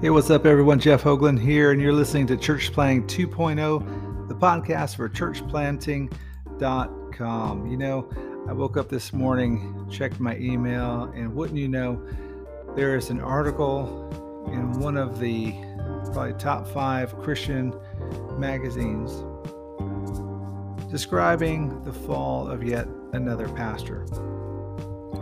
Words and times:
Hey, 0.00 0.10
what's 0.10 0.30
up, 0.30 0.46
everyone? 0.46 0.78
Jeff 0.78 1.02
Hoagland 1.02 1.40
here, 1.40 1.72
and 1.72 1.82
you're 1.82 1.92
listening 1.92 2.28
to 2.28 2.36
Church 2.36 2.72
Planting 2.72 3.26
2.0, 3.26 4.28
the 4.28 4.34
podcast 4.36 4.94
for 4.94 5.08
churchplanting.com. 5.08 7.66
You 7.66 7.76
know, 7.76 8.08
I 8.48 8.52
woke 8.52 8.76
up 8.76 8.88
this 8.88 9.12
morning, 9.12 9.88
checked 9.90 10.20
my 10.20 10.36
email, 10.36 11.12
and 11.16 11.34
wouldn't 11.34 11.58
you 11.58 11.66
know, 11.66 12.00
there 12.76 12.96
is 12.96 13.10
an 13.10 13.20
article 13.20 14.46
in 14.52 14.78
one 14.78 14.96
of 14.96 15.18
the 15.18 15.50
probably 16.12 16.34
top 16.34 16.68
five 16.68 17.18
Christian 17.18 17.74
magazines 18.38 19.24
describing 20.92 21.82
the 21.82 21.92
fall 21.92 22.46
of 22.46 22.62
yet 22.62 22.86
another 23.14 23.48
pastor. 23.48 24.06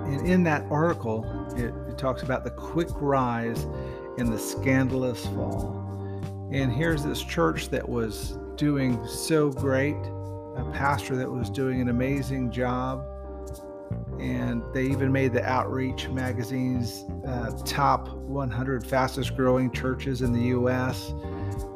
And 0.05 0.27
in 0.27 0.45
that 0.45 0.67
article, 0.71 1.25
it, 1.57 1.73
it 1.91 1.97
talks 1.97 2.23
about 2.23 2.45
the 2.45 2.51
quick 2.51 2.91
rise 2.97 3.67
in 4.19 4.31
the 4.31 4.39
scandalous 4.39 5.25
fall. 5.27 5.83
And 6.53 6.73
here's 6.73 7.05
this 7.05 7.23
church 7.23 7.69
that 7.71 7.89
was 7.89 8.39
doing 8.57 9.05
so 9.07 9.51
great, 9.51 9.97
a 10.57 10.71
pastor 10.73 11.17
that 11.17 11.31
was 11.31 11.51
doing 11.51 11.81
an 11.81 11.89
amazing 11.89 12.51
job. 12.51 13.05
And 14.19 14.63
they 14.73 14.85
even 14.85 15.13
made 15.13 15.33
the 15.33 15.45
Outreach 15.45 16.09
magazine's 16.09 17.05
uh, 17.27 17.51
top 17.65 18.09
100 18.09 18.87
fastest 18.87 19.37
growing 19.37 19.71
churches 19.71 20.23
in 20.23 20.33
the 20.33 20.49
U.S. 20.49 21.13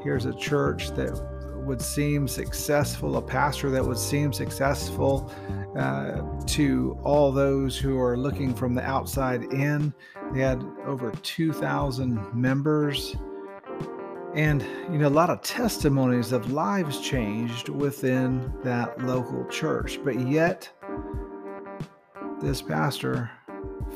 Here's 0.02 0.24
a 0.24 0.32
church 0.34 0.91
that 0.92 1.12
would 1.56 1.82
seem 1.82 2.27
successful, 2.27 3.16
a 3.16 3.22
pastor 3.22 3.70
that 3.70 3.84
would 3.84 3.98
seem 3.98 4.32
successful 4.32 5.30
uh, 5.77 6.23
to 6.47 6.98
all 7.02 7.30
those 7.30 7.78
who 7.78 7.98
are 7.98 8.16
looking 8.16 8.55
from 8.55 8.74
the 8.74 8.83
outside 8.83 9.44
in. 9.53 9.94
They 10.33 10.41
had 10.41 10.64
over 10.84 11.12
2,000 11.22 12.34
members. 12.34 13.17
And, 14.34 14.62
you 14.91 14.98
know, 14.98 15.09
a 15.09 15.11
lot 15.11 15.31
of 15.31 15.42
testimonies 15.42 16.33
of 16.33 16.53
lives 16.53 17.00
changed 17.00 17.69
within 17.69 18.53
that 18.62 19.00
local 19.05 19.44
church. 19.47 19.98
But 20.05 20.20
yet, 20.28 20.70
this 22.41 22.62
pastor 22.62 23.31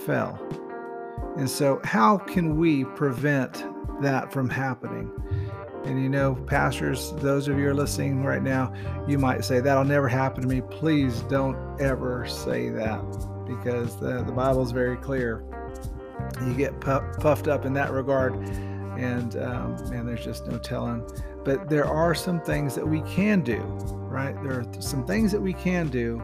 fell. 0.05 0.39
And 1.37 1.49
so, 1.49 1.81
how 1.85 2.19
can 2.19 2.57
we 2.57 2.85
prevent 2.85 3.65
that 4.01 4.33
from 4.33 4.49
happening? 4.49 5.11
And 5.85 6.03
you 6.03 6.09
know, 6.09 6.35
pastors, 6.35 7.13
those 7.17 7.47
of 7.47 7.59
you 7.59 7.69
are 7.69 7.75
listening 7.75 8.25
right 8.25 8.43
now, 8.43 8.73
you 9.07 9.19
might 9.19 9.45
say, 9.45 9.61
That'll 9.61 9.85
never 9.85 10.09
happen 10.09 10.43
to 10.43 10.49
me. 10.49 10.63
Please 10.63 11.21
don't 11.23 11.57
ever 11.81 12.27
say 12.27 12.71
that 12.71 13.03
because 13.47 13.97
the, 13.97 14.23
the 14.25 14.33
Bible 14.33 14.63
is 14.63 14.71
very 14.71 14.97
clear. 14.97 15.45
You 16.47 16.55
get 16.55 16.81
puffed 16.81 17.49
up 17.49 17.67
in 17.67 17.75
that 17.75 17.93
regard, 17.93 18.35
and 18.97 19.37
um, 19.37 19.91
man, 19.91 20.07
there's 20.07 20.25
just 20.25 20.47
no 20.47 20.59
telling. 20.59 21.05
But 21.45 21.69
there 21.69 21.85
are 21.85 22.15
some 22.15 22.41
things 22.41 22.75
that 22.77 22.87
we 22.87 23.03
can 23.03 23.43
do, 23.43 23.59
right? 23.59 24.35
There 24.43 24.61
are 24.61 24.81
some 24.81 25.07
things 25.07 25.33
that 25.33 25.41
we 25.41 25.53
can 25.53 25.89
do 25.89 26.23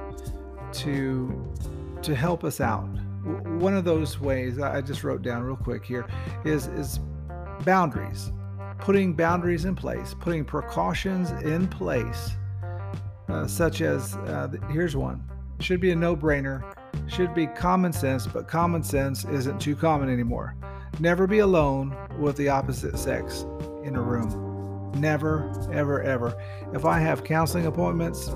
to 0.72 1.54
to 2.00 2.14
help 2.14 2.44
us 2.44 2.62
out. 2.62 2.86
One 3.58 3.76
of 3.76 3.84
those 3.84 4.18
ways 4.18 4.58
I 4.58 4.80
just 4.80 5.04
wrote 5.04 5.20
down 5.20 5.42
real 5.42 5.56
quick 5.56 5.84
here 5.84 6.06
is 6.46 6.66
is 6.68 7.00
boundaries 7.66 8.32
putting 8.80 9.12
boundaries 9.12 9.64
in 9.64 9.74
place, 9.74 10.14
putting 10.18 10.44
precautions 10.44 11.30
in 11.42 11.68
place, 11.68 12.32
uh, 13.28 13.46
such 13.46 13.80
as 13.80 14.16
uh, 14.16 14.48
here's 14.70 14.96
one 14.96 15.22
should 15.60 15.80
be 15.80 15.90
a 15.90 15.96
no 15.96 16.16
brainer, 16.16 16.74
should 17.06 17.34
be 17.34 17.46
common 17.46 17.92
sense, 17.92 18.26
but 18.26 18.48
common 18.48 18.82
sense 18.82 19.24
isn't 19.26 19.60
too 19.60 19.76
common 19.76 20.08
anymore. 20.08 20.54
Never 20.98 21.26
be 21.26 21.40
alone 21.40 21.96
with 22.18 22.36
the 22.36 22.48
opposite 22.48 22.98
sex 22.98 23.42
in 23.84 23.96
a 23.96 24.02
room. 24.02 24.92
Never, 24.96 25.52
ever, 25.72 26.02
ever. 26.02 26.34
If 26.74 26.84
I 26.84 26.98
have 26.98 27.24
counseling 27.24 27.66
appointments 27.66 28.30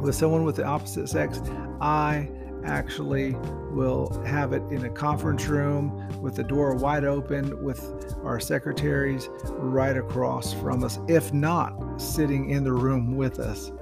with 0.00 0.14
someone 0.14 0.44
with 0.44 0.56
the 0.56 0.64
opposite 0.64 1.08
sex, 1.08 1.40
I 1.80 2.28
actually 2.64 3.34
will 3.70 4.10
have 4.24 4.52
it 4.52 4.62
in 4.70 4.84
a 4.84 4.90
conference 4.90 5.46
room 5.46 6.20
with 6.20 6.36
the 6.36 6.44
door 6.44 6.74
wide 6.74 7.04
open 7.04 7.62
with 7.62 8.14
our 8.24 8.40
secretaries 8.40 9.28
right 9.48 9.96
across 9.96 10.52
from 10.52 10.84
us, 10.84 10.98
if 11.08 11.32
not 11.32 12.00
sitting 12.00 12.50
in 12.50 12.64
the 12.64 12.72
room 12.72 13.16
with 13.16 13.38
us. 13.38 13.72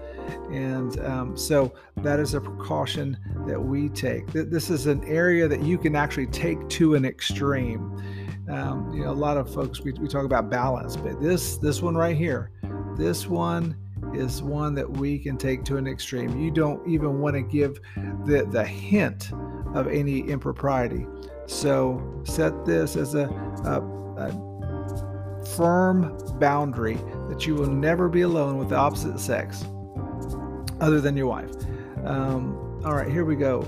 And 0.50 0.98
um, 1.00 1.36
so 1.36 1.72
that 1.98 2.20
is 2.20 2.34
a 2.34 2.40
precaution 2.40 3.18
that 3.46 3.60
we 3.60 3.88
take. 3.88 4.26
This 4.32 4.70
is 4.70 4.86
an 4.86 5.02
area 5.04 5.48
that 5.48 5.62
you 5.62 5.78
can 5.78 5.96
actually 5.96 6.26
take 6.26 6.68
to 6.70 6.94
an 6.94 7.04
extreme. 7.04 8.02
Um, 8.50 8.92
you 8.94 9.04
know, 9.04 9.10
a 9.10 9.12
lot 9.12 9.36
of 9.36 9.52
folks 9.52 9.80
we, 9.80 9.92
we 9.92 10.08
talk 10.08 10.24
about 10.24 10.50
balance, 10.50 10.96
but 10.96 11.20
this 11.20 11.58
this 11.58 11.82
one 11.82 11.94
right 11.94 12.16
here, 12.16 12.50
this 12.96 13.26
one 13.26 13.76
is 14.14 14.42
one 14.42 14.74
that 14.74 14.88
we 14.88 15.18
can 15.18 15.36
take 15.36 15.64
to 15.64 15.76
an 15.76 15.86
extreme. 15.86 16.38
You 16.38 16.50
don't 16.50 16.86
even 16.88 17.20
want 17.20 17.34
to 17.34 17.42
give 17.42 17.80
the, 18.24 18.46
the 18.50 18.64
hint 18.64 19.30
of 19.74 19.88
any 19.88 20.20
impropriety. 20.20 21.06
So 21.46 22.22
set 22.24 22.64
this 22.64 22.96
as 22.96 23.14
a, 23.14 23.28
a, 23.64 23.82
a 24.18 25.44
firm 25.56 26.16
boundary 26.38 26.98
that 27.28 27.46
you 27.46 27.54
will 27.54 27.70
never 27.70 28.08
be 28.08 28.22
alone 28.22 28.58
with 28.58 28.70
the 28.70 28.76
opposite 28.76 29.18
sex 29.18 29.64
other 30.80 31.00
than 31.00 31.16
your 31.16 31.26
wife. 31.26 31.50
Um, 32.04 32.82
all 32.84 32.94
right, 32.94 33.10
here 33.10 33.24
we 33.24 33.36
go. 33.36 33.60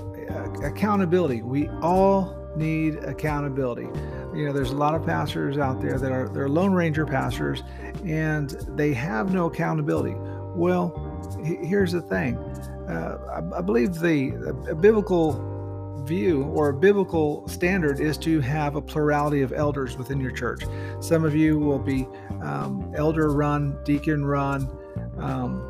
Accountability. 0.63 1.41
We 1.41 1.67
all 1.81 2.37
need 2.55 2.95
accountability. 2.95 3.87
You 4.33 4.45
know, 4.45 4.53
there's 4.53 4.71
a 4.71 4.75
lot 4.75 4.95
of 4.95 5.05
pastors 5.05 5.57
out 5.57 5.81
there 5.81 5.97
that 5.99 6.11
are 6.11 6.29
they're 6.29 6.49
Lone 6.49 6.73
Ranger 6.73 7.05
pastors 7.05 7.63
and 8.05 8.49
they 8.75 8.93
have 8.93 9.33
no 9.33 9.47
accountability. 9.47 10.15
Well, 10.55 11.07
here's 11.43 11.91
the 11.91 12.01
thing. 12.01 12.37
Uh, 12.87 13.17
I, 13.53 13.57
I, 13.57 13.61
believe 13.61 13.95
the 13.95 14.77
biblical 14.79 15.51
view 16.03 16.43
or 16.43 16.69
a 16.69 16.73
biblical 16.73 17.47
standard 17.47 17.99
is 17.99 18.17
to 18.17 18.39
have 18.41 18.75
a 18.75 18.81
plurality 18.81 19.41
of 19.41 19.53
elders 19.53 19.97
within 19.97 20.19
your 20.19 20.31
church. 20.31 20.63
Some 20.99 21.23
of 21.23 21.35
you 21.35 21.59
will 21.59 21.79
be 21.79 22.07
um, 22.41 22.91
elder 22.95 23.29
run, 23.29 23.77
deacon 23.83 24.25
run, 24.25 24.69
um, 25.17 25.61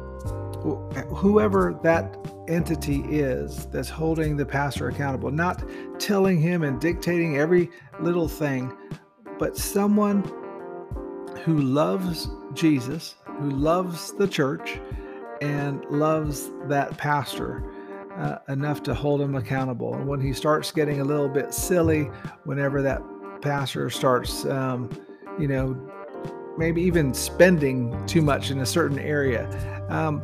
whoever 1.15 1.77
that 1.83 2.20
entity 2.47 3.03
is 3.09 3.65
that's 3.67 3.89
holding 3.89 4.37
the 4.37 4.45
pastor 4.45 4.89
accountable, 4.89 5.31
not 5.31 5.63
telling 5.99 6.39
him 6.39 6.63
and 6.63 6.79
dictating 6.79 7.37
every 7.37 7.69
little 7.99 8.27
thing, 8.27 8.71
but 9.39 9.57
someone 9.57 10.23
who 11.43 11.59
loves 11.59 12.29
Jesus, 12.53 13.15
who 13.39 13.49
loves 13.49 14.13
the 14.13 14.27
church, 14.27 14.79
and 15.41 15.83
loves 15.85 16.51
that 16.67 16.97
pastor. 16.97 17.63
Uh, 18.17 18.37
enough 18.49 18.83
to 18.83 18.93
hold 18.93 19.21
him 19.21 19.35
accountable. 19.35 19.95
And 19.95 20.05
when 20.05 20.19
he 20.19 20.33
starts 20.33 20.69
getting 20.69 20.99
a 20.99 21.03
little 21.03 21.29
bit 21.29 21.53
silly, 21.53 22.03
whenever 22.43 22.81
that 22.81 23.01
pastor 23.41 23.89
starts, 23.89 24.45
um, 24.45 24.89
you 25.39 25.47
know, 25.47 25.79
maybe 26.57 26.81
even 26.81 27.13
spending 27.13 28.05
too 28.07 28.21
much 28.21 28.51
in 28.51 28.59
a 28.59 28.65
certain 28.65 28.99
area, 28.99 29.47
um, 29.89 30.21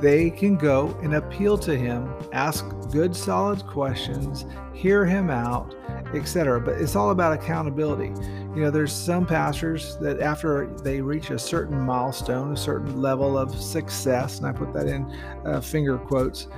they 0.00 0.30
can 0.30 0.56
go 0.56 0.96
and 1.02 1.14
appeal 1.14 1.58
to 1.58 1.76
him, 1.76 2.12
ask 2.32 2.64
good, 2.90 3.14
solid 3.14 3.66
questions, 3.66 4.46
hear 4.72 5.04
him 5.04 5.30
out, 5.30 5.74
etc. 6.14 6.60
But 6.60 6.80
it's 6.80 6.96
all 6.96 7.10
about 7.10 7.32
accountability. 7.32 8.12
You 8.54 8.62
know, 8.62 8.70
there's 8.70 8.92
some 8.92 9.26
pastors 9.26 9.96
that 9.98 10.20
after 10.20 10.66
they 10.82 11.00
reach 11.00 11.30
a 11.30 11.38
certain 11.38 11.78
milestone, 11.78 12.52
a 12.52 12.56
certain 12.56 13.00
level 13.00 13.38
of 13.38 13.54
success, 13.54 14.38
and 14.38 14.46
I 14.46 14.52
put 14.52 14.72
that 14.72 14.86
in 14.86 15.04
uh, 15.44 15.60
finger 15.60 15.98
quotes, 15.98 16.48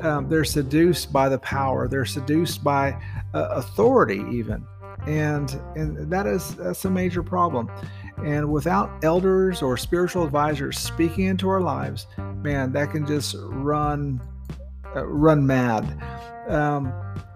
um, 0.00 0.28
they're 0.28 0.44
seduced 0.44 1.12
by 1.12 1.28
the 1.28 1.38
power, 1.38 1.88
they're 1.88 2.04
seduced 2.04 2.64
by 2.64 2.92
uh, 3.34 3.48
authority, 3.52 4.24
even. 4.30 4.66
And, 5.06 5.50
and 5.76 6.10
that 6.10 6.26
is 6.26 6.56
that's 6.56 6.84
a 6.84 6.90
major 6.90 7.22
problem. 7.22 7.70
And 8.24 8.50
without 8.50 9.04
elders 9.04 9.62
or 9.62 9.76
spiritual 9.76 10.24
advisors 10.24 10.78
speaking 10.78 11.26
into 11.26 11.48
our 11.48 11.60
lives, 11.60 12.06
man, 12.42 12.72
that 12.72 12.90
can 12.90 13.06
just 13.06 13.36
run 13.38 14.20
uh, 14.94 15.06
run 15.06 15.46
mad. 15.46 15.84
Um, 16.48 16.92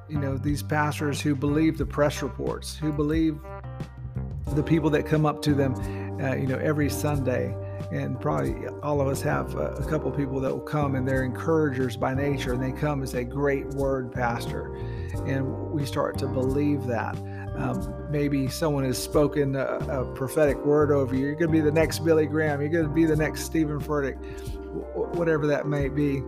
you 0.08 0.18
know, 0.18 0.36
these 0.36 0.62
pastors 0.62 1.20
who 1.20 1.34
believe 1.34 1.78
the 1.78 1.86
press 1.86 2.22
reports, 2.22 2.76
who 2.76 2.92
believe 2.92 3.38
the 4.54 4.62
people 4.62 4.90
that 4.90 5.06
come 5.06 5.26
up 5.26 5.42
to 5.42 5.54
them, 5.54 5.74
uh, 6.20 6.34
you 6.34 6.46
know, 6.46 6.58
every 6.58 6.90
Sunday. 6.90 7.54
And 7.92 8.20
probably 8.20 8.66
all 8.82 9.00
of 9.00 9.08
us 9.08 9.20
have 9.22 9.54
a, 9.54 9.72
a 9.72 9.84
couple 9.88 10.10
people 10.10 10.40
that 10.40 10.50
will 10.50 10.60
come 10.60 10.94
and 10.94 11.06
they're 11.06 11.24
encouragers 11.24 11.96
by 11.96 12.14
nature 12.14 12.52
and 12.52 12.62
they 12.62 12.72
come 12.72 13.00
and 13.00 13.08
say, 13.08 13.24
Great 13.24 13.66
word, 13.68 14.12
Pastor. 14.12 14.74
And 15.26 15.70
we 15.70 15.86
start 15.86 16.18
to 16.18 16.26
believe 16.26 16.86
that. 16.86 17.16
Um, 17.60 18.06
maybe 18.10 18.48
someone 18.48 18.84
has 18.84 19.02
spoken 19.02 19.54
a, 19.56 19.64
a, 19.64 20.14
prophetic 20.14 20.56
word 20.64 20.90
over 20.90 21.14
you. 21.14 21.26
You're 21.26 21.34
going 21.34 21.48
to 21.48 21.52
be 21.52 21.60
the 21.60 21.72
next 21.72 22.00
Billy 22.00 22.26
Graham. 22.26 22.60
You're 22.60 22.70
going 22.70 22.86
to 22.86 22.92
be 22.92 23.04
the 23.04 23.16
next 23.16 23.42
Steven 23.42 23.78
Furtick, 23.80 24.20
w- 24.46 25.18
whatever 25.18 25.46
that 25.46 25.66
may 25.66 25.88
be. 25.88 26.22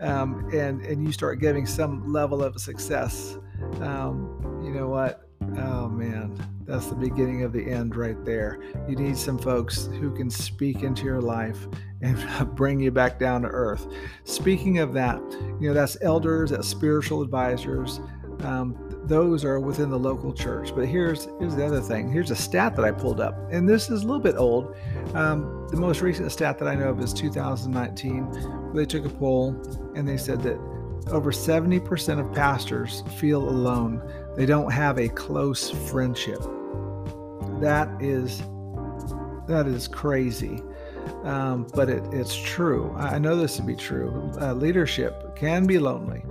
Um, 0.00 0.48
and, 0.52 0.82
and 0.82 1.04
you 1.04 1.12
start 1.12 1.40
getting 1.40 1.66
some 1.66 2.12
level 2.12 2.42
of 2.42 2.60
success. 2.60 3.38
Um, 3.80 4.60
you 4.62 4.70
know 4.70 4.88
what? 4.88 5.28
Oh, 5.58 5.88
man 5.88 6.36
that's 6.66 6.86
the 6.86 6.96
beginning 6.96 7.42
of 7.42 7.52
the 7.52 7.64
end 7.64 7.94
right 7.94 8.22
there. 8.24 8.60
You 8.88 8.96
need 8.96 9.16
some 9.16 9.38
folks 9.38 9.86
who 9.86 10.12
can 10.12 10.28
speak 10.28 10.82
into 10.82 11.04
your 11.04 11.20
life 11.20 11.68
and 12.02 12.18
bring 12.56 12.80
you 12.80 12.90
back 12.90 13.18
down 13.18 13.42
to 13.42 13.48
earth. 13.48 13.86
Speaking 14.24 14.78
of 14.78 14.92
that, 14.94 15.20
you 15.60 15.68
know, 15.68 15.74
that's 15.74 15.96
elders, 16.02 16.50
that's 16.50 16.66
spiritual 16.66 17.22
advisors. 17.22 18.00
Um, 18.40 18.85
those 19.06 19.44
are 19.44 19.60
within 19.60 19.90
the 19.90 19.98
local 19.98 20.32
church. 20.32 20.74
But 20.74 20.86
here's 20.86 21.28
here's 21.38 21.54
the 21.54 21.64
other 21.64 21.80
thing. 21.80 22.10
Here's 22.10 22.30
a 22.30 22.36
stat 22.36 22.76
that 22.76 22.84
I 22.84 22.90
pulled 22.90 23.20
up, 23.20 23.36
and 23.50 23.68
this 23.68 23.90
is 23.90 24.02
a 24.02 24.06
little 24.06 24.22
bit 24.22 24.36
old. 24.36 24.76
Um, 25.14 25.66
the 25.70 25.76
most 25.76 26.00
recent 26.00 26.30
stat 26.32 26.58
that 26.58 26.68
I 26.68 26.74
know 26.74 26.90
of 26.90 27.00
is 27.00 27.12
2019. 27.12 28.24
where 28.26 28.84
They 28.84 28.86
took 28.86 29.04
a 29.04 29.14
poll 29.14 29.50
and 29.94 30.06
they 30.06 30.16
said 30.16 30.42
that 30.42 30.58
over 31.10 31.30
70% 31.30 32.18
of 32.18 32.34
pastors 32.34 33.02
feel 33.16 33.48
alone. 33.48 34.02
They 34.36 34.46
don't 34.46 34.70
have 34.70 34.98
a 34.98 35.08
close 35.08 35.70
friendship. 35.70 36.40
That 37.60 37.88
is 38.00 38.42
that 39.46 39.66
is 39.68 39.86
crazy, 39.86 40.60
um, 41.22 41.68
but 41.72 41.88
it, 41.88 42.02
it's 42.12 42.34
true. 42.34 42.92
I 42.96 43.18
know 43.18 43.36
this 43.36 43.56
to 43.56 43.62
be 43.62 43.76
true. 43.76 44.32
Uh, 44.40 44.52
leadership 44.54 45.36
can 45.36 45.66
be 45.66 45.78
lonely, 45.78 46.24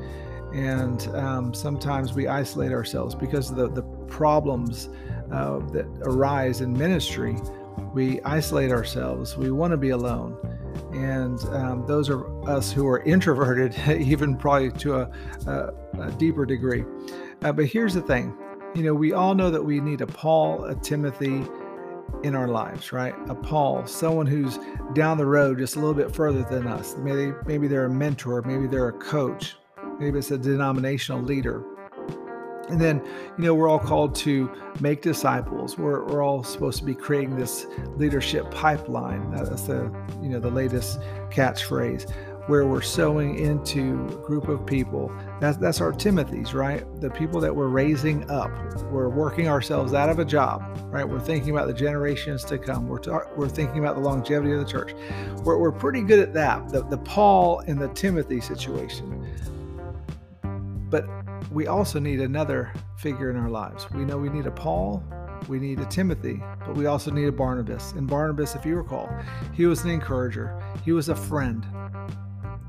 and 0.55 1.07
um, 1.15 1.53
sometimes 1.53 2.13
we 2.13 2.27
isolate 2.27 2.71
ourselves 2.71 3.13
because 3.13 3.49
of 3.51 3.57
the, 3.57 3.69
the 3.69 3.83
problems 4.07 4.89
uh, 5.31 5.59
that 5.71 5.85
arise 6.03 6.61
in 6.61 6.71
ministry. 6.71 7.37
We 7.93 8.21
isolate 8.21 8.71
ourselves. 8.71 9.37
We 9.37 9.51
want 9.51 9.71
to 9.71 9.77
be 9.77 9.89
alone 9.89 10.37
and 10.93 11.39
um, 11.45 11.85
those 11.85 12.09
are 12.09 12.49
us 12.49 12.71
who 12.71 12.87
are 12.87 13.01
introverted, 13.03 13.77
even 13.89 14.35
probably 14.35 14.71
to 14.71 14.95
a, 14.95 15.11
a, 15.47 15.73
a 15.99 16.11
deeper 16.13 16.45
degree. 16.45 16.85
Uh, 17.43 17.51
but 17.51 17.65
here's 17.65 17.93
the 17.93 18.01
thing 18.01 18.35
you 18.73 18.83
know, 18.83 18.93
we 18.93 19.13
all 19.13 19.33
know 19.33 19.49
that 19.49 19.63
we 19.63 19.79
need 19.79 20.01
a 20.01 20.07
Paul, 20.07 20.65
a 20.65 20.75
Timothy 20.75 21.45
in 22.23 22.35
our 22.35 22.47
lives, 22.47 22.91
right? 22.91 23.15
A 23.29 23.35
Paul, 23.35 23.85
someone 23.87 24.27
who's 24.27 24.59
down 24.93 25.17
the 25.17 25.25
road 25.25 25.59
just 25.59 25.77
a 25.77 25.79
little 25.79 25.93
bit 25.93 26.13
further 26.13 26.43
than 26.43 26.67
us. 26.67 26.95
Maybe, 26.97 27.33
maybe 27.45 27.67
they're 27.67 27.85
a 27.85 27.89
mentor, 27.89 28.41
maybe 28.41 28.67
they're 28.67 28.89
a 28.89 28.93
coach, 28.93 29.55
maybe 29.99 30.19
it's 30.19 30.31
a 30.31 30.37
denominational 30.37 31.21
leader. 31.21 31.63
And 32.69 32.81
then, 32.81 32.97
you 33.37 33.43
know, 33.43 33.53
we're 33.53 33.69
all 33.69 33.79
called 33.79 34.15
to 34.15 34.51
make 34.79 35.03
disciples. 35.03 35.77
We're, 35.77 36.03
we're 36.05 36.23
all 36.23 36.43
supposed 36.43 36.79
to 36.79 36.85
be 36.85 36.95
creating 36.95 37.35
this 37.35 37.67
leadership 37.95 38.49
pipeline. 38.49 39.31
That's 39.31 39.63
the, 39.63 39.91
you 40.21 40.29
know, 40.29 40.39
the 40.39 40.49
latest 40.49 40.99
catchphrase 41.29 42.11
where 42.47 42.65
we're 42.65 42.81
sowing 42.81 43.39
into 43.39 44.05
a 44.05 44.25
group 44.25 44.47
of 44.47 44.65
people. 44.65 45.11
That's 45.39 45.57
that's 45.57 45.81
our 45.81 45.91
Timothy's, 45.91 46.53
right? 46.53 46.83
The 47.01 47.09
people 47.09 47.39
that 47.41 47.55
we're 47.55 47.67
raising 47.67 48.29
up. 48.29 48.51
We're 48.91 49.09
working 49.09 49.47
ourselves 49.47 49.93
out 49.93 50.09
of 50.09 50.19
a 50.19 50.25
job, 50.25 50.63
right? 50.91 51.07
We're 51.07 51.19
thinking 51.19 51.51
about 51.51 51.67
the 51.67 51.73
generations 51.73 52.43
to 52.45 52.57
come. 52.57 52.87
We're 52.87 52.99
ta- 52.99 53.27
we're 53.35 53.49
thinking 53.49 53.79
about 53.79 53.95
the 53.95 54.01
longevity 54.01 54.53
of 54.53 54.59
the 54.59 54.71
church. 54.71 54.93
We're, 55.43 55.57
we're 55.57 55.71
pretty 55.71 56.01
good 56.01 56.19
at 56.19 56.33
that. 56.33 56.69
The 56.69 56.83
the 56.83 56.99
Paul 56.99 57.61
and 57.67 57.81
the 57.81 57.89
Timothy 57.89 58.41
situation. 58.41 59.14
But 60.95 61.51
we 61.51 61.67
also 61.67 61.99
need 61.99 62.21
another 62.21 62.71
figure 62.95 63.29
in 63.29 63.35
our 63.35 63.49
lives. 63.49 63.85
We 63.91 64.05
know 64.05 64.17
we 64.17 64.29
need 64.29 64.45
a 64.45 64.51
Paul, 64.51 65.03
we 65.49 65.59
need 65.59 65.77
a 65.79 65.85
Timothy, 65.87 66.41
but 66.65 66.75
we 66.75 66.85
also 66.85 67.11
need 67.11 67.27
a 67.27 67.33
Barnabas. 67.33 67.91
And 67.91 68.07
Barnabas, 68.07 68.55
if 68.55 68.65
you 68.65 68.77
recall, 68.77 69.09
he 69.53 69.65
was 69.65 69.83
an 69.83 69.89
encourager, 69.89 70.57
he 70.85 70.93
was 70.93 71.09
a 71.09 71.15
friend, 71.15 71.65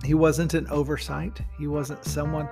he 0.05 0.15
wasn't 0.15 0.55
an 0.55 0.67
oversight. 0.71 1.41
He 1.57 1.69
wasn't 1.69 2.05
someone 2.05 2.49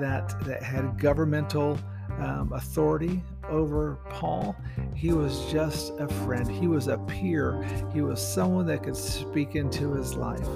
that 0.00 0.34
that 0.46 0.62
had 0.62 0.98
governmental 0.98 1.78
um, 2.18 2.50
authority 2.54 3.22
over 3.50 3.98
Paul. 4.08 4.56
He 4.94 5.12
was 5.12 5.52
just 5.52 5.92
a 5.98 6.08
friend. 6.24 6.50
He 6.50 6.68
was 6.68 6.88
a 6.88 6.96
peer. 6.96 7.62
He 7.92 8.00
was 8.00 8.26
someone 8.26 8.66
that 8.66 8.82
could 8.82 8.96
speak 8.96 9.56
into 9.56 9.92
his 9.92 10.14
life. 10.14 10.48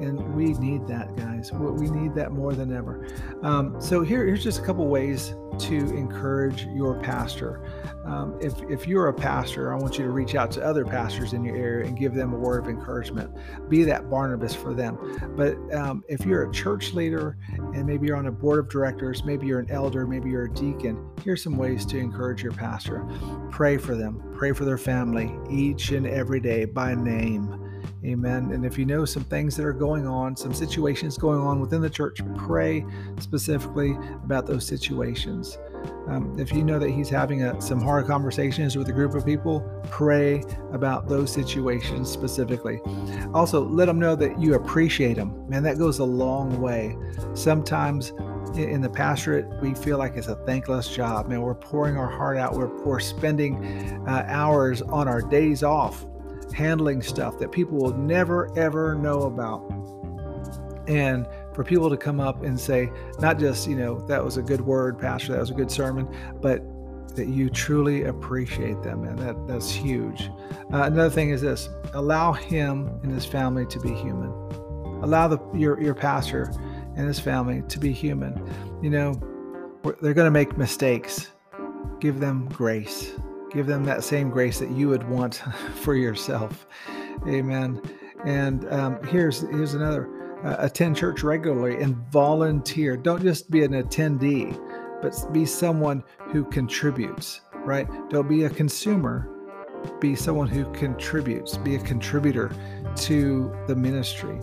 And 0.00 0.34
we 0.34 0.54
need 0.54 0.86
that, 0.88 1.16
guys. 1.16 1.52
We 1.52 1.88
need 1.88 2.14
that 2.14 2.32
more 2.32 2.52
than 2.52 2.74
ever. 2.74 3.06
Um, 3.42 3.80
so 3.80 4.02
here, 4.02 4.26
here's 4.26 4.42
just 4.42 4.60
a 4.60 4.62
couple 4.62 4.86
ways 4.88 5.34
to 5.58 5.76
encourage 5.96 6.66
your 6.66 7.00
pastor. 7.00 7.64
Um, 8.04 8.36
if, 8.40 8.54
if 8.68 8.88
you're 8.88 9.08
a 9.08 9.14
pastor, 9.14 9.72
I 9.72 9.76
want 9.76 9.98
you 9.98 10.04
to 10.04 10.10
reach 10.10 10.34
out 10.34 10.50
to 10.52 10.64
other 10.64 10.84
pastors 10.84 11.32
in 11.32 11.44
your 11.44 11.56
area 11.56 11.86
and 11.86 11.96
give 11.96 12.14
them 12.14 12.32
a 12.32 12.36
word 12.36 12.64
of 12.64 12.68
encouragement. 12.68 13.30
Be 13.68 13.84
that 13.84 14.10
Barnabas 14.10 14.54
for 14.54 14.74
them. 14.74 14.98
But 15.36 15.56
um, 15.74 16.02
if 16.08 16.26
you're 16.26 16.48
a 16.48 16.52
church 16.52 16.92
leader 16.92 17.38
and 17.56 17.86
maybe 17.86 18.08
you're 18.08 18.16
on 18.16 18.26
a 18.26 18.32
board 18.32 18.58
of 18.58 18.68
directors, 18.68 19.24
maybe 19.24 19.46
you're 19.46 19.60
an 19.60 19.70
elder, 19.70 20.06
maybe 20.06 20.30
you're 20.30 20.46
a 20.46 20.52
deacon, 20.52 21.08
here's 21.22 21.42
some 21.42 21.56
ways 21.56 21.86
to 21.86 21.98
encourage 21.98 22.42
your 22.42 22.52
pastor. 22.52 23.06
Pray 23.50 23.76
for 23.76 23.94
them, 23.94 24.22
pray 24.36 24.52
for 24.52 24.64
their 24.64 24.78
family 24.78 25.38
each 25.48 25.92
and 25.92 26.06
every 26.06 26.40
day 26.40 26.64
by 26.64 26.94
name. 26.94 27.63
Amen. 28.04 28.50
And 28.52 28.66
if 28.66 28.76
you 28.76 28.84
know 28.84 29.06
some 29.06 29.24
things 29.24 29.56
that 29.56 29.64
are 29.64 29.72
going 29.72 30.06
on, 30.06 30.36
some 30.36 30.52
situations 30.52 31.16
going 31.16 31.40
on 31.40 31.58
within 31.58 31.80
the 31.80 31.88
church, 31.88 32.20
pray 32.36 32.84
specifically 33.18 33.96
about 34.24 34.46
those 34.46 34.66
situations. 34.66 35.56
Um, 36.08 36.38
if 36.38 36.52
you 36.52 36.64
know 36.64 36.78
that 36.78 36.90
he's 36.90 37.08
having 37.08 37.44
a, 37.44 37.58
some 37.62 37.80
hard 37.80 38.06
conversations 38.06 38.76
with 38.76 38.88
a 38.90 38.92
group 38.92 39.14
of 39.14 39.24
people, 39.24 39.60
pray 39.90 40.44
about 40.72 41.08
those 41.08 41.32
situations 41.32 42.10
specifically. 42.10 42.78
Also, 43.32 43.66
let 43.66 43.86
them 43.86 43.98
know 43.98 44.14
that 44.16 44.38
you 44.38 44.54
appreciate 44.54 45.14
them. 45.14 45.48
Man, 45.48 45.62
that 45.62 45.78
goes 45.78 45.98
a 45.98 46.04
long 46.04 46.60
way. 46.60 46.98
Sometimes 47.32 48.12
in 48.54 48.82
the 48.82 48.90
pastorate, 48.90 49.46
we 49.62 49.74
feel 49.74 49.96
like 49.96 50.16
it's 50.16 50.28
a 50.28 50.36
thankless 50.44 50.94
job. 50.94 51.28
Man, 51.28 51.40
we're 51.40 51.54
pouring 51.54 51.96
our 51.96 52.10
heart 52.10 52.36
out. 52.36 52.54
We're, 52.54 52.68
we're 52.84 53.00
spending 53.00 53.64
uh, 54.06 54.26
hours 54.28 54.82
on 54.82 55.08
our 55.08 55.22
days 55.22 55.62
off 55.62 56.04
handling 56.52 57.02
stuff 57.02 57.38
that 57.38 57.52
people 57.52 57.78
will 57.78 57.94
never, 57.94 58.56
ever 58.58 58.94
know 58.94 59.22
about. 59.22 59.62
And 60.86 61.26
for 61.54 61.64
people 61.64 61.88
to 61.88 61.96
come 61.96 62.20
up 62.20 62.42
and 62.42 62.58
say, 62.58 62.90
not 63.18 63.38
just, 63.38 63.68
you 63.68 63.76
know, 63.76 64.00
that 64.06 64.22
was 64.22 64.36
a 64.36 64.42
good 64.42 64.60
word, 64.60 64.98
Pastor, 64.98 65.32
that 65.32 65.40
was 65.40 65.50
a 65.50 65.54
good 65.54 65.70
sermon, 65.70 66.08
but 66.40 66.62
that 67.16 67.28
you 67.28 67.48
truly 67.48 68.04
appreciate 68.04 68.82
them. 68.82 69.04
And 69.04 69.18
that, 69.20 69.46
that's 69.46 69.70
huge. 69.70 70.30
Uh, 70.72 70.82
another 70.82 71.10
thing 71.10 71.30
is 71.30 71.40
this 71.40 71.68
allow 71.94 72.32
him 72.32 72.88
and 73.02 73.12
his 73.12 73.24
family 73.24 73.66
to 73.66 73.78
be 73.80 73.94
human. 73.94 74.30
Allow 75.02 75.28
the, 75.28 75.38
your, 75.54 75.80
your 75.80 75.94
pastor 75.94 76.50
and 76.96 77.06
his 77.06 77.20
family 77.20 77.62
to 77.68 77.78
be 77.78 77.92
human. 77.92 78.42
You 78.82 78.90
know, 78.90 79.12
they're 80.00 80.14
going 80.14 80.26
to 80.26 80.30
make 80.30 80.56
mistakes. 80.56 81.30
Give 82.00 82.20
them 82.20 82.48
grace. 82.48 83.12
Give 83.54 83.66
them 83.66 83.84
that 83.84 84.02
same 84.02 84.30
grace 84.30 84.58
that 84.58 84.70
you 84.70 84.88
would 84.88 85.08
want 85.08 85.36
for 85.76 85.94
yourself. 85.94 86.66
Amen. 87.26 87.80
And 88.24 88.70
um, 88.72 89.02
here's 89.04 89.42
here's 89.42 89.74
another: 89.74 90.08
uh, 90.44 90.56
attend 90.58 90.96
church 90.96 91.22
regularly 91.22 91.80
and 91.80 91.96
volunteer. 92.10 92.96
Don't 92.96 93.22
just 93.22 93.50
be 93.50 93.62
an 93.62 93.72
attendee, 93.72 94.58
but 95.00 95.14
be 95.32 95.46
someone 95.46 96.02
who 96.32 96.44
contributes. 96.44 97.42
Right? 97.54 97.88
Don't 98.10 98.28
be 98.28 98.44
a 98.44 98.50
consumer. 98.50 99.30
Be 100.00 100.16
someone 100.16 100.48
who 100.48 100.70
contributes. 100.72 101.56
Be 101.58 101.76
a 101.76 101.78
contributor 101.78 102.50
to 102.96 103.54
the 103.66 103.76
ministry, 103.76 104.40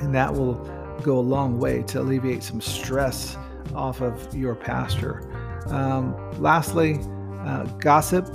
and 0.00 0.14
that 0.14 0.32
will 0.32 0.54
go 1.02 1.18
a 1.18 1.20
long 1.20 1.58
way 1.58 1.82
to 1.82 2.00
alleviate 2.00 2.42
some 2.42 2.60
stress 2.60 3.36
off 3.74 4.00
of 4.00 4.34
your 4.34 4.54
pastor. 4.54 5.22
Um, 5.68 6.16
lastly, 6.40 7.00
uh, 7.44 7.64
gossip. 7.78 8.28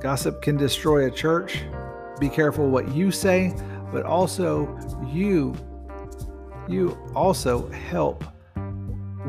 Gossip 0.00 0.42
can 0.42 0.56
destroy 0.56 1.06
a 1.06 1.10
church. 1.10 1.64
Be 2.20 2.28
careful 2.28 2.68
what 2.68 2.94
you 2.94 3.10
say, 3.10 3.54
but 3.92 4.04
also 4.04 4.78
you 5.12 5.54
you 6.68 6.96
also 7.14 7.68
help 7.70 8.24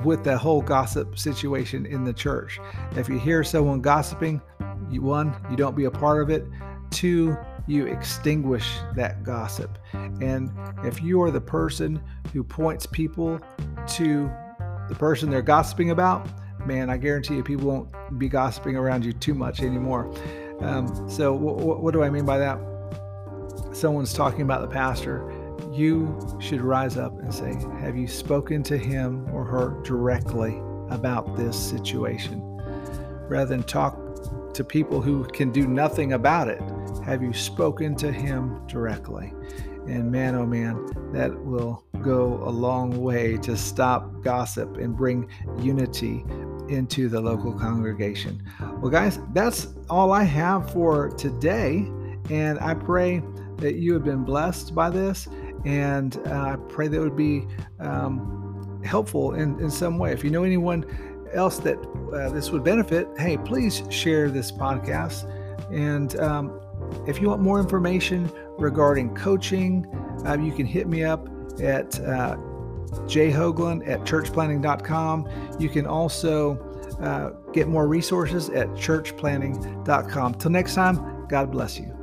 with 0.03 0.23
that 0.23 0.37
whole 0.37 0.61
gossip 0.61 1.17
situation 1.17 1.85
in 1.85 2.03
the 2.03 2.13
church. 2.13 2.59
If 2.95 3.09
you 3.09 3.19
hear 3.19 3.43
someone 3.43 3.81
gossiping, 3.81 4.41
you 4.89 5.01
one, 5.01 5.35
you 5.49 5.57
don't 5.57 5.75
be 5.75 5.85
a 5.85 5.91
part 5.91 6.21
of 6.21 6.29
it. 6.29 6.45
Two, 6.91 7.35
you 7.67 7.87
extinguish 7.87 8.77
that 8.95 9.23
gossip. 9.23 9.77
And 9.93 10.51
if 10.83 11.01
you 11.01 11.21
are 11.23 11.31
the 11.31 11.41
person 11.41 12.01
who 12.33 12.43
points 12.43 12.85
people 12.85 13.39
to 13.87 14.31
the 14.87 14.95
person 14.95 15.29
they're 15.29 15.41
gossiping 15.41 15.91
about, 15.91 16.27
man, 16.65 16.89
I 16.89 16.98
guarantee 16.98 17.36
you 17.36 17.43
people 17.43 17.67
won't 17.67 18.19
be 18.19 18.29
gossiping 18.29 18.75
around 18.75 19.05
you 19.05 19.13
too 19.13 19.34
much 19.34 19.62
anymore. 19.62 20.12
Um, 20.62 20.88
so, 21.10 21.34
w- 21.34 21.57
w- 21.57 21.79
what 21.79 21.93
do 21.93 22.03
I 22.03 22.10
mean 22.10 22.25
by 22.25 22.38
that? 22.38 22.60
Someone's 23.72 24.13
talking 24.13 24.41
about 24.41 24.62
the 24.62 24.67
pastor. 24.67 25.31
You 25.72 26.38
should 26.39 26.62
rise 26.62 26.98
up 26.98 27.19
and 27.19 27.34
say, 27.34 27.53
Have 27.79 27.98
you 27.98 28.07
spoken 28.07 28.63
to 28.63 28.77
him 28.77 29.27
or 29.34 29.43
her 29.43 29.81
directly 29.84 30.62
about 30.89 31.36
this 31.36 31.57
situation? 31.57 32.41
Rather 33.27 33.50
than 33.50 33.63
talk 33.63 34.53
to 34.53 34.63
people 34.63 35.01
who 35.01 35.25
can 35.25 35.51
do 35.51 35.67
nothing 35.67 36.13
about 36.13 36.48
it, 36.48 36.62
have 37.03 37.22
you 37.22 37.34
spoken 37.34 37.95
to 37.95 38.12
him 38.12 38.65
directly? 38.67 39.34
And 39.87 40.11
man, 40.11 40.35
oh 40.35 40.45
man, 40.45 41.11
that 41.13 41.37
will 41.43 41.85
go 42.01 42.41
a 42.43 42.49
long 42.49 43.01
way 43.01 43.37
to 43.37 43.55
stop 43.55 44.23
gossip 44.23 44.77
and 44.77 44.95
bring 44.95 45.29
unity 45.59 46.23
into 46.69 47.07
the 47.09 47.19
local 47.21 47.53
congregation. 47.53 48.41
Well, 48.81 48.91
guys, 48.91 49.19
that's 49.33 49.67
all 49.89 50.11
I 50.11 50.23
have 50.23 50.71
for 50.71 51.09
today. 51.09 51.87
And 52.29 52.59
I 52.59 52.73
pray 52.73 53.21
that 53.57 53.75
you 53.75 53.93
have 53.93 54.03
been 54.03 54.23
blessed 54.23 54.73
by 54.73 54.89
this. 54.89 55.27
And 55.65 56.19
uh, 56.27 56.31
I 56.31 56.57
pray 56.69 56.87
that 56.87 56.97
it 56.97 57.01
would 57.01 57.15
be 57.15 57.47
um, 57.79 58.81
helpful 58.83 59.33
in, 59.33 59.59
in 59.59 59.69
some 59.69 59.97
way. 59.97 60.11
If 60.11 60.23
you 60.23 60.29
know 60.29 60.43
anyone 60.43 60.85
else 61.33 61.57
that 61.59 61.77
uh, 62.13 62.29
this 62.29 62.51
would 62.51 62.63
benefit, 62.63 63.07
hey, 63.17 63.37
please 63.37 63.83
share 63.89 64.29
this 64.29 64.51
podcast. 64.51 65.31
And 65.72 66.17
um, 66.19 66.60
if 67.07 67.22
you 67.22 67.29
want 67.29 67.41
more 67.41 67.60
information 67.60 68.31
regarding 68.57 69.15
coaching, 69.15 69.86
uh, 70.25 70.38
you 70.38 70.51
can 70.51 70.65
hit 70.65 70.88
me 70.88 71.03
up 71.03 71.27
at 71.62 72.00
uh, 72.01 72.38
at 73.07 74.01
churchplanting.com. 74.01 75.29
You 75.60 75.69
can 75.69 75.86
also 75.86 76.57
uh, 77.01 77.31
get 77.51 77.67
more 77.67 77.88
resources 77.88 78.50
at 78.50 78.67
churchplanting.com. 78.69 80.36
Till 80.36 80.51
next 80.51 80.75
time, 80.75 81.27
God 81.27 81.51
bless 81.51 81.79
you. 81.79 81.94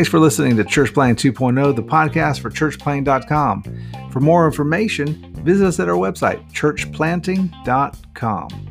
Thanks 0.00 0.08
for 0.08 0.18
listening 0.18 0.56
to 0.56 0.64
Church 0.64 0.94
Planting 0.94 1.34
2.0, 1.34 1.76
the 1.76 1.82
podcast 1.82 2.40
for 2.40 2.48
churchplanting.com. 2.48 3.64
For 4.10 4.20
more 4.20 4.46
information, 4.46 5.34
visit 5.44 5.66
us 5.66 5.78
at 5.78 5.90
our 5.90 5.94
website, 5.94 6.50
churchplanting.com. 6.52 8.69